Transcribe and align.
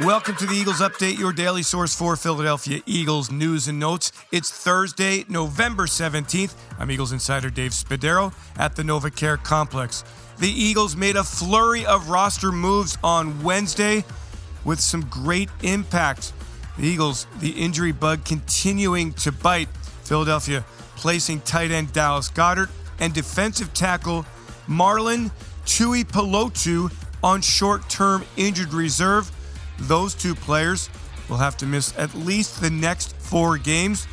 Welcome 0.00 0.34
to 0.36 0.46
the 0.46 0.56
Eagles 0.56 0.80
Update, 0.80 1.20
your 1.20 1.32
daily 1.32 1.62
source 1.62 1.94
for 1.94 2.16
Philadelphia 2.16 2.80
Eagles 2.84 3.30
news 3.30 3.68
and 3.68 3.78
notes. 3.78 4.10
It's 4.32 4.50
Thursday, 4.50 5.24
November 5.28 5.86
17th. 5.86 6.52
I'm 6.80 6.90
Eagles 6.90 7.12
insider 7.12 7.48
Dave 7.48 7.70
Spadaro 7.70 8.34
at 8.58 8.74
the 8.74 8.82
NovaCare 8.82 9.40
Complex. 9.44 10.02
The 10.40 10.48
Eagles 10.48 10.96
made 10.96 11.14
a 11.14 11.22
flurry 11.22 11.86
of 11.86 12.08
roster 12.08 12.50
moves 12.50 12.98
on 13.04 13.40
Wednesday 13.44 14.04
with 14.64 14.80
some 14.80 15.02
great 15.02 15.48
impact. 15.62 16.32
The 16.76 16.88
Eagles, 16.88 17.28
the 17.38 17.50
injury 17.50 17.92
bug 17.92 18.24
continuing 18.24 19.12
to 19.12 19.30
bite. 19.30 19.68
Philadelphia 20.02 20.64
placing 20.96 21.42
tight 21.42 21.70
end 21.70 21.92
Dallas 21.92 22.30
Goedert 22.30 22.68
and 22.98 23.14
defensive 23.14 23.72
tackle 23.74 24.26
Marlon 24.66 25.30
Tuipulotu 25.66 26.92
on 27.22 27.40
short 27.42 27.88
term 27.88 28.24
injured 28.36 28.74
reserve. 28.74 29.30
Those 29.78 30.14
two 30.14 30.34
players 30.34 30.90
will 31.28 31.36
have 31.36 31.56
to 31.58 31.66
miss 31.66 31.96
at 31.98 32.14
least 32.14 32.60
the 32.60 32.70
next 32.70 33.16
four 33.16 33.58
games. 33.58 34.06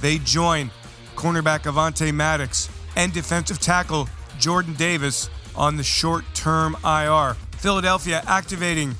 They 0.00 0.18
join 0.18 0.70
cornerback 1.16 1.62
Avonte 1.62 2.12
Maddox 2.12 2.68
and 2.96 3.12
defensive 3.12 3.58
tackle 3.58 4.08
Jordan 4.38 4.74
Davis 4.74 5.30
on 5.54 5.76
the 5.76 5.82
short 5.82 6.24
term 6.34 6.76
IR. 6.84 7.36
Philadelphia 7.58 8.22
activating 8.26 8.94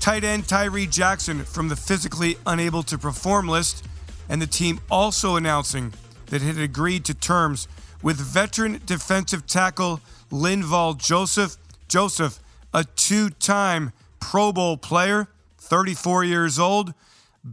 tight 0.00 0.24
end 0.24 0.48
Tyree 0.48 0.86
Jackson 0.86 1.44
from 1.44 1.68
the 1.68 1.76
physically 1.76 2.36
unable 2.46 2.82
to 2.82 2.98
perform 2.98 3.48
list, 3.48 3.86
and 4.28 4.42
the 4.42 4.46
team 4.46 4.80
also 4.90 5.36
announcing 5.36 5.92
that 6.26 6.42
it 6.42 6.56
had 6.56 6.58
agreed 6.58 7.04
to 7.06 7.14
terms 7.14 7.68
with 8.02 8.16
veteran 8.16 8.80
defensive 8.84 9.46
tackle 9.46 10.00
Linval 10.30 10.98
Joseph. 10.98 11.56
Joseph, 11.88 12.40
a 12.72 12.84
two 12.84 13.30
time 13.30 13.92
Pro 14.30 14.52
Bowl 14.52 14.78
player, 14.78 15.28
34 15.58 16.24
years 16.24 16.58
old, 16.58 16.94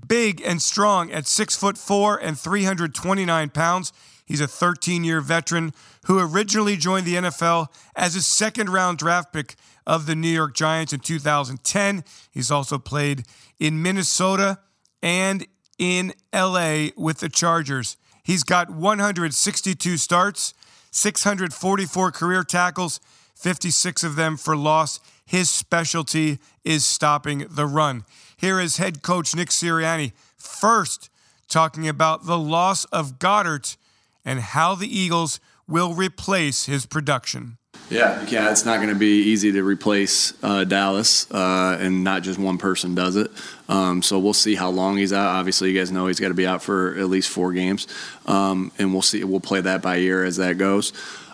big 0.08 0.42
and 0.42 0.62
strong 0.62 1.12
at 1.12 1.28
6 1.28 1.56
foot 1.58 1.78
4 1.78 2.18
and 2.18 2.40
329 2.40 3.50
pounds. 3.50 3.92
He's 4.26 4.40
a 4.40 4.48
13 4.48 5.04
year 5.04 5.20
veteran 5.20 5.74
who 6.06 6.18
originally 6.18 6.78
joined 6.78 7.06
the 7.06 7.16
NFL 7.16 7.68
as 7.94 8.16
a 8.16 8.22
second 8.22 8.70
round 8.70 9.00
draft 9.00 9.34
pick 9.34 9.56
of 9.86 10.06
the 10.06 10.16
New 10.16 10.30
York 10.30 10.56
Giants 10.56 10.94
in 10.94 11.02
2010. 11.02 12.06
He's 12.32 12.50
also 12.50 12.78
played 12.78 13.26
in 13.60 13.82
Minnesota 13.82 14.60
and 15.04 15.46
in 15.78 16.14
LA 16.34 16.88
with 16.96 17.20
the 17.20 17.30
Chargers. 17.30 17.98
He's 18.24 18.44
got 18.44 18.70
162 18.70 19.98
starts, 19.98 20.54
644 20.92 22.12
career 22.12 22.44
tackles, 22.46 23.02
56 23.42 24.04
of 24.04 24.16
them 24.16 24.38
for 24.38 24.56
loss. 24.56 25.00
His 25.26 25.50
specialty 25.50 26.40
is 26.64 26.86
stopping 26.86 27.48
the 27.50 27.66
run. 27.66 28.06
Here 28.38 28.60
is 28.60 28.78
head 28.78 29.02
coach 29.02 29.36
Nick 29.36 29.50
Sirianni 29.50 30.12
first 30.38 31.10
talking 31.48 31.88
about 31.88 32.26
the 32.26 32.38
loss 32.38 32.86
of 32.86 33.18
Goedert 33.18 33.78
and 34.24 34.40
how 34.40 34.76
the 34.76 34.88
Eagles 34.88 35.40
will 35.68 35.94
replace 35.94 36.66
his 36.66 36.86
production. 36.86 37.58
Yeah, 37.90 38.26
yeah, 38.28 38.52
it's 38.52 38.64
not 38.64 38.78
going 38.78 38.90
to 38.90 38.96
be 38.96 39.24
easy 39.24 39.52
to 39.52 39.64
replace 39.64 40.34
uh, 40.44 40.64
Dallas, 40.64 41.30
uh, 41.32 41.78
and 41.80 42.04
not 42.06 42.22
just 42.24 42.40
one 42.40 42.58
person 42.58 42.96
does 42.96 43.18
it. 43.18 43.32
Um, 43.68 44.02
so 44.02 44.18
we'll 44.18 44.34
see 44.34 44.56
how 44.56 44.70
long 44.70 44.98
he's 44.98 45.12
out. 45.12 45.28
Obviously, 45.36 45.72
you 45.72 45.78
guys 45.78 45.92
know 45.92 46.08
he's 46.08 46.20
got 46.20 46.30
to 46.30 46.34
be 46.34 46.48
out 46.48 46.64
for 46.64 46.96
at 46.98 47.08
least 47.08 47.30
four 47.30 47.52
games, 47.52 47.88
um, 48.28 48.72
and 48.78 48.94
we'll 48.94 49.02
see. 49.02 49.24
We'll 49.24 49.42
play 49.42 49.62
that 49.62 49.82
by 49.82 49.98
ear 49.98 50.24
as 50.24 50.38
that 50.38 50.58
goes. 50.58 50.94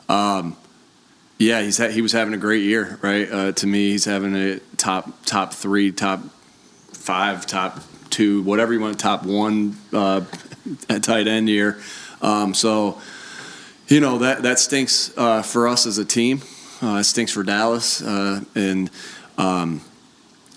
Um, 0.09 0.55
yeah, 1.37 1.61
he's 1.61 1.77
ha- 1.77 1.89
he 1.89 2.01
was 2.01 2.11
having 2.11 2.33
a 2.33 2.37
great 2.37 2.63
year, 2.63 2.97
right? 3.01 3.31
Uh, 3.31 3.51
to 3.53 3.67
me, 3.67 3.91
he's 3.91 4.05
having 4.05 4.35
a 4.35 4.59
top 4.77 5.25
top 5.25 5.53
three, 5.53 5.91
top 5.91 6.21
five, 6.93 7.45
top 7.45 7.79
two, 8.09 8.41
whatever 8.43 8.73
you 8.73 8.79
want, 8.79 8.99
top 8.99 9.23
one 9.23 9.77
uh, 9.93 10.21
tight 11.01 11.27
end 11.27 11.47
year. 11.47 11.79
Um, 12.21 12.53
so, 12.53 12.99
you 13.87 13.99
know 13.99 14.17
that 14.19 14.43
that 14.43 14.59
stinks 14.59 15.15
uh, 15.17 15.41
for 15.41 15.67
us 15.67 15.85
as 15.85 15.97
a 15.97 16.05
team. 16.05 16.41
Uh, 16.81 16.97
it 16.97 17.03
stinks 17.05 17.31
for 17.31 17.43
Dallas, 17.43 18.01
uh, 18.01 18.41
and 18.55 18.89
um, 19.37 19.81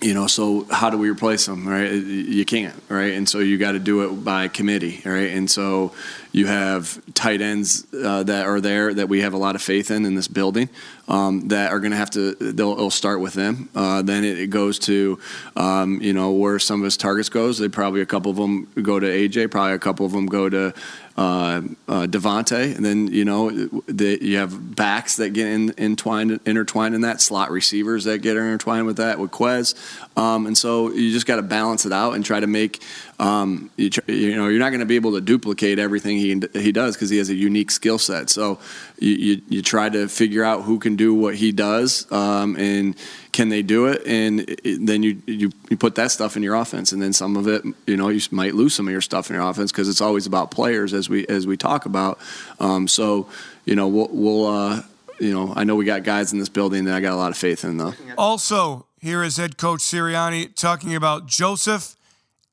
you 0.01 0.15
know, 0.15 0.25
so 0.25 0.65
how 0.71 0.89
do 0.89 0.97
we 0.97 1.09
replace 1.09 1.45
them, 1.45 1.67
right? 1.67 1.91
You 1.91 2.43
can't, 2.43 2.75
right? 2.89 3.13
And 3.13 3.29
so 3.29 3.37
you 3.39 3.57
got 3.57 3.73
to 3.73 3.79
do 3.79 4.03
it 4.03 4.23
by 4.23 4.47
committee, 4.47 4.99
right? 5.05 5.29
And 5.29 5.49
so 5.49 5.93
you 6.31 6.47
have 6.47 7.01
tight 7.13 7.41
ends 7.41 7.85
uh, 7.93 8.23
that 8.23 8.45
are 8.45 8.61
there 8.61 8.93
that 8.93 9.09
we 9.09 9.21
have 9.21 9.33
a 9.33 9.37
lot 9.37 9.55
of 9.55 9.61
faith 9.61 9.91
in 9.91 10.05
in 10.05 10.15
this 10.15 10.27
building 10.27 10.69
um, 11.11 11.49
that 11.49 11.71
are 11.71 11.79
going 11.79 11.91
to 11.91 11.97
have 11.97 12.09
to, 12.11 12.35
they'll, 12.35 12.71
it'll 12.71 12.89
start 12.89 13.19
with 13.19 13.33
them. 13.33 13.69
Uh, 13.75 14.01
then 14.01 14.23
it, 14.23 14.39
it, 14.39 14.49
goes 14.49 14.79
to, 14.79 15.19
um, 15.57 16.01
you 16.01 16.13
know, 16.13 16.31
where 16.31 16.57
some 16.57 16.79
of 16.79 16.85
his 16.85 16.95
targets 16.95 17.27
goes. 17.27 17.57
They 17.59 17.67
probably, 17.67 18.01
a 18.01 18.05
couple 18.05 18.31
of 18.31 18.37
them 18.37 18.71
go 18.81 18.97
to 18.97 19.05
AJ, 19.05 19.51
probably 19.51 19.73
a 19.73 19.79
couple 19.79 20.05
of 20.05 20.13
them 20.13 20.25
go 20.25 20.47
to 20.47 20.73
uh, 21.17 21.61
uh, 21.89 22.07
DeVonta, 22.07 22.75
and 22.75 22.85
then 22.85 23.07
you 23.07 23.25
know 23.25 23.51
the, 23.87 24.17
you 24.21 24.37
have 24.37 24.75
backs 24.75 25.17
that 25.17 25.31
get 25.31 25.47
in, 25.47 25.73
entwined, 25.77 26.39
intertwined 26.45 26.95
in 26.95 27.01
that 27.01 27.19
slot 27.19 27.51
receivers 27.51 28.05
that 28.05 28.19
get 28.19 28.37
intertwined 28.37 28.85
with 28.85 28.97
that 28.97 29.19
with 29.19 29.29
Quez, 29.29 29.75
um, 30.17 30.47
and 30.47 30.57
so 30.57 30.89
you 30.89 31.11
just 31.11 31.25
got 31.25 31.35
to 31.35 31.41
balance 31.41 31.85
it 31.85 31.91
out 31.91 32.13
and 32.13 32.23
try 32.23 32.39
to 32.39 32.47
make 32.47 32.81
um, 33.19 33.69
you, 33.75 33.89
tr- 33.89 34.09
you, 34.09 34.35
know 34.35 34.47
you're 34.47 34.59
not 34.59 34.69
going 34.69 34.79
to 34.79 34.85
be 34.85 34.95
able 34.95 35.11
to 35.11 35.21
duplicate 35.21 35.79
everything 35.79 36.17
he 36.21 36.59
he 36.59 36.71
does 36.71 36.95
because 36.95 37.09
he 37.09 37.17
has 37.17 37.29
a 37.29 37.35
unique 37.35 37.71
skill 37.71 37.97
set. 37.97 38.29
So 38.29 38.59
you, 38.99 39.15
you, 39.15 39.41
you 39.49 39.61
try 39.61 39.89
to 39.89 40.07
figure 40.07 40.43
out 40.43 40.63
who 40.63 40.79
can 40.79 40.95
do 40.95 41.13
what 41.13 41.35
he 41.35 41.51
does 41.51 42.11
um, 42.11 42.55
and 42.57 42.95
can 43.31 43.49
they 43.49 43.61
do 43.61 43.87
it, 43.87 44.05
and 44.05 44.41
it, 44.41 44.85
then 44.85 45.03
you, 45.03 45.21
you 45.25 45.51
you 45.69 45.77
put 45.77 45.95
that 45.95 46.11
stuff 46.11 46.35
in 46.35 46.43
your 46.43 46.55
offense, 46.55 46.91
and 46.91 47.01
then 47.01 47.13
some 47.13 47.37
of 47.37 47.47
it 47.47 47.63
you 47.87 47.97
know 47.97 48.09
you 48.09 48.21
might 48.31 48.55
lose 48.55 48.73
some 48.73 48.87
of 48.87 48.91
your 48.91 49.01
stuff 49.01 49.29
in 49.29 49.35
your 49.35 49.49
offense 49.49 49.71
because 49.71 49.89
it's 49.89 50.01
always 50.01 50.25
about 50.27 50.51
players 50.51 50.93
as 50.93 51.09
we 51.09 51.25
as 51.27 51.47
we 51.47 51.57
talk 51.57 51.85
about. 51.85 52.19
Um, 52.59 52.87
so 52.87 53.27
you 53.65 53.75
know 53.75 53.87
we'll. 53.87 54.09
we'll 54.11 54.45
uh, 54.47 54.81
you 55.19 55.31
know, 55.31 55.53
I 55.55 55.65
know 55.65 55.75
we 55.75 55.85
got 55.85 56.01
guys 56.01 56.33
in 56.33 56.39
this 56.39 56.49
building 56.49 56.85
that 56.85 56.95
I 56.95 56.99
got 56.99 57.13
a 57.13 57.15
lot 57.15 57.29
of 57.29 57.37
faith 57.37 57.63
in, 57.63 57.77
though. 57.77 57.93
Also, 58.17 58.87
here 58.99 59.23
is 59.23 59.37
head 59.37 59.55
coach 59.55 59.81
Sirianni 59.81 60.55
talking 60.55 60.95
about 60.95 61.27
Joseph 61.27 61.95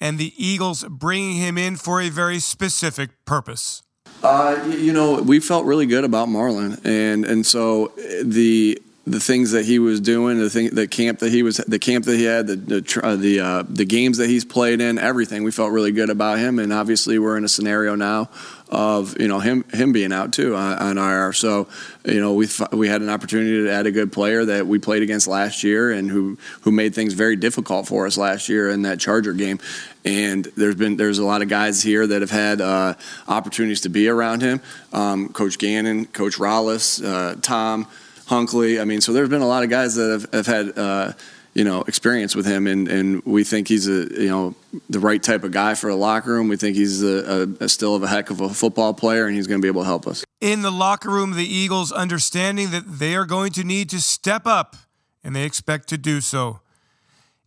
and 0.01 0.19
the 0.19 0.33
Eagles 0.37 0.85
bringing 0.89 1.37
him 1.37 1.59
in 1.59 1.77
for 1.77 2.01
a 2.01 2.09
very 2.09 2.39
specific 2.39 3.11
purpose. 3.25 3.83
Uh, 4.23 4.61
you 4.69 4.93
know, 4.93 5.23
we 5.23 5.39
felt 5.39 5.65
really 5.65 5.87
good 5.87 6.05
about 6.05 6.29
Marlon, 6.29 6.85
and 6.85 7.25
and 7.25 7.47
so 7.47 7.93
the 8.23 8.81
the 9.11 9.21
things 9.21 9.53
that 9.53 9.65
he 9.65 9.79
was 9.79 10.01
doing, 10.01 10.39
the 10.39 10.51
thing, 10.51 10.71
the 10.71 10.87
camp 10.87 11.21
that 11.21 11.31
he 11.31 11.43
was, 11.43 11.57
the 11.59 11.79
camp 11.79 12.05
that 12.05 12.17
he 12.17 12.25
had, 12.25 12.47
the 12.47 12.57
the 12.57 13.01
uh, 13.03 13.17
the, 13.17 13.41
uh, 13.41 13.63
the 13.69 13.85
games 13.85 14.19
that 14.19 14.29
he's 14.29 14.45
played 14.45 14.81
in, 14.81 14.99
everything. 14.99 15.45
We 15.45 15.51
felt 15.51 15.73
really 15.73 15.93
good 15.93 16.11
about 16.11 16.39
him, 16.39 16.59
and 16.59 16.73
obviously 16.73 17.19
we're 17.19 17.37
in 17.37 17.45
a 17.45 17.49
scenario 17.49 17.95
now 17.95 18.29
of 18.69 19.19
you 19.19 19.29
know 19.29 19.41
him 19.41 19.65
him 19.73 19.93
being 19.93 20.13
out 20.13 20.33
too 20.33 20.55
on, 20.55 20.99
on 20.99 20.99
IR. 20.99 21.33
So 21.33 21.69
you 22.05 22.21
know 22.21 22.35
we 22.35 22.49
we 22.73 22.89
had 22.89 23.01
an 23.01 23.09
opportunity 23.09 23.65
to 23.65 23.71
add 23.71 23.87
a 23.87 23.91
good 23.91 24.13
player 24.13 24.45
that 24.45 24.67
we 24.67 24.79
played 24.79 25.03
against 25.03 25.27
last 25.27 25.65
year 25.65 25.91
and 25.91 26.11
who 26.11 26.39
who 26.63 26.71
made 26.71 26.95
things 26.95 27.15
very 27.15 27.37
difficult 27.37 27.89
for 27.89 28.07
us 28.07 28.19
last 28.19 28.49
year 28.49 28.71
in 28.71 28.83
that 28.83 29.01
Charger 29.01 29.33
game. 29.33 29.59
And 30.05 30.45
there's 30.57 30.77
been 30.77 30.97
there's 30.97 31.19
a 31.19 31.25
lot 31.25 31.43
of 31.43 31.49
guys 31.49 31.83
here 31.83 32.07
that 32.07 32.21
have 32.21 32.31
had 32.31 32.61
uh, 32.61 32.95
opportunities 33.27 33.83
to 33.83 33.89
be 33.89 34.09
around 34.09 34.43
him. 34.43 34.61
Um, 34.93 35.31
Coach 35.31 35.59
Gannon, 35.59 36.07
Coach 36.07 36.37
Rollis, 36.37 37.03
uh, 37.05 37.37
Tom. 37.41 37.87
Hunkley. 38.29 38.81
I 38.81 38.85
mean, 38.85 39.01
so 39.01 39.13
there's 39.13 39.29
been 39.29 39.43
a 39.43 39.47
lot 39.49 39.65
of 39.65 39.71
guys 39.71 39.95
that 39.97 40.11
have, 40.11 40.33
have 40.33 40.47
had 40.47 40.79
uh, 40.79 41.13
you 41.55 41.65
know 41.65 41.83
experience 41.83 42.37
with 42.37 42.47
him, 42.47 42.67
and, 42.67 42.87
and 42.89 43.25
we 43.25 43.43
think 43.43 43.69
he's 43.69 43.89
a 43.89 44.07
you 44.21 44.29
know 44.29 44.55
the 44.89 45.01
right 45.01 45.23
type 45.23 45.45
of 45.45 45.51
guy 45.51 45.75
for 45.75 45.89
a 45.89 45.97
locker 45.97 46.33
room. 46.33 46.49
We 46.49 46.57
think 46.57 46.77
he's 46.77 47.03
a, 47.03 47.49
a, 47.61 47.65
a 47.65 47.69
still 47.69 47.95
of 47.95 48.03
a 48.03 48.09
heck 48.09 48.31
of 48.31 48.41
a 48.41 48.51
football 48.51 48.95
player, 48.95 49.27
and 49.27 49.35
he's 49.35 49.47
going 49.47 49.61
to 49.61 49.65
be 49.65 49.69
able 49.69 49.83
to 49.83 49.87
help 49.87 50.07
us. 50.07 50.25
In 50.41 50.63
the 50.63 50.71
locker 50.71 51.11
room, 51.11 51.35
the 51.35 51.45
Eagles 51.45 51.91
understanding 51.91 52.71
that 52.71 52.85
they 52.87 53.17
are 53.17 53.25
going 53.25 53.53
to 53.53 53.65
need 53.65 53.91
to 53.91 54.01
step 54.01 54.47
up, 54.47 54.77
and 55.25 55.35
they 55.35 55.45
expect 55.45 55.89
to 55.89 55.99
do 55.99 56.21
so. 56.21 56.61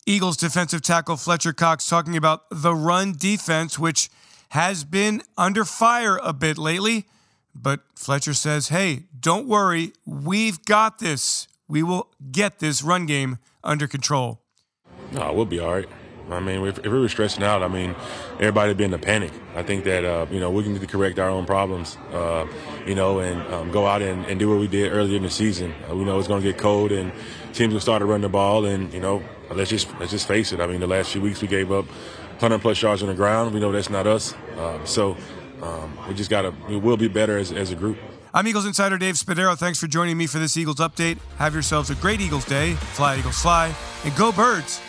Eagles 0.05 0.35
defensive 0.35 0.81
tackle 0.81 1.15
Fletcher 1.15 1.53
Cox 1.53 1.87
talking 1.87 2.17
about 2.17 2.41
the 2.49 2.73
run 2.73 3.13
defense, 3.15 3.77
which 3.77 4.09
has 4.49 4.83
been 4.83 5.21
under 5.37 5.63
fire 5.63 6.19
a 6.21 6.33
bit 6.33 6.57
lately. 6.57 7.05
But 7.53 7.81
Fletcher 7.95 8.33
says, 8.33 8.69
hey, 8.69 9.03
don't 9.19 9.47
worry. 9.47 9.93
We've 10.05 10.63
got 10.65 10.99
this. 10.99 11.47
We 11.67 11.83
will 11.83 12.09
get 12.31 12.59
this 12.59 12.81
run 12.81 13.05
game 13.05 13.37
under 13.63 13.87
control. 13.87 14.41
No, 15.11 15.33
we'll 15.33 15.45
be 15.45 15.59
all 15.59 15.73
right. 15.73 15.89
I 16.29 16.39
mean, 16.39 16.65
if, 16.65 16.77
if 16.79 16.85
we 16.85 16.99
were 16.99 17.09
stressing 17.09 17.43
out, 17.43 17.61
I 17.61 17.67
mean, 17.67 17.95
everybody 18.35 18.69
would 18.69 18.77
be 18.77 18.85
in 18.85 18.93
a 18.93 18.97
panic. 18.97 19.31
I 19.55 19.63
think 19.63 19.83
that, 19.83 20.05
uh, 20.05 20.27
you 20.31 20.39
know, 20.39 20.49
we 20.49 20.63
to 20.63 20.87
correct 20.87 21.19
our 21.19 21.29
own 21.29 21.45
problems, 21.45 21.97
uh, 22.13 22.47
you 22.85 22.95
know, 22.95 23.19
and 23.19 23.41
um, 23.53 23.71
go 23.71 23.85
out 23.85 24.01
and, 24.01 24.25
and, 24.25 24.39
do 24.39 24.49
what 24.49 24.59
we 24.59 24.67
did 24.67 24.91
earlier 24.91 25.17
in 25.17 25.23
the 25.23 25.29
season. 25.29 25.73
Uh, 25.89 25.95
we 25.95 26.05
know 26.05 26.17
it's 26.17 26.27
going 26.27 26.41
to 26.41 26.51
get 26.51 26.57
cold 26.57 26.91
and 26.91 27.11
teams 27.53 27.73
will 27.73 27.81
start 27.81 27.99
to 27.99 28.05
run 28.05 28.21
the 28.21 28.29
ball. 28.29 28.65
And, 28.65 28.93
you 28.93 29.01
know, 29.01 29.21
let's 29.51 29.69
just 29.69 29.87
let's 29.99 30.11
just 30.11 30.27
face 30.27 30.53
it. 30.53 30.61
I 30.61 30.67
mean, 30.67 30.79
the 30.79 30.87
last 30.87 31.11
few 31.11 31.21
weeks 31.21 31.41
we 31.41 31.47
gave 31.47 31.71
up 31.71 31.85
100 31.85 32.59
plus 32.61 32.81
yards 32.81 33.01
on 33.01 33.09
the 33.09 33.15
ground. 33.15 33.53
We 33.53 33.59
know 33.59 33.71
that's 33.71 33.89
not 33.89 34.07
us. 34.07 34.33
Um, 34.57 34.85
so 34.85 35.17
um, 35.61 35.97
we 36.07 36.13
just 36.13 36.29
got 36.29 36.43
to, 36.43 36.53
we 36.69 36.77
will 36.77 36.97
be 36.97 37.07
better 37.07 37.37
as, 37.37 37.51
as 37.51 37.71
a 37.71 37.75
group. 37.75 37.97
I'm 38.33 38.47
Eagles 38.47 38.65
insider 38.65 38.97
Dave 38.97 39.15
Spadaro. 39.15 39.57
Thanks 39.57 39.79
for 39.79 39.87
joining 39.87 40.17
me 40.17 40.25
for 40.25 40.39
this 40.39 40.55
Eagles 40.55 40.77
update. 40.77 41.17
Have 41.37 41.53
yourselves 41.53 41.89
a 41.89 41.95
great 41.95 42.21
Eagles 42.21 42.45
day. 42.45 42.73
Fly, 42.73 43.19
Eagles, 43.19 43.41
fly, 43.41 43.75
and 44.05 44.15
go, 44.15 44.31
birds. 44.31 44.81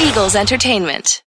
Eagles 0.00 0.34
Entertainment. 0.34 1.25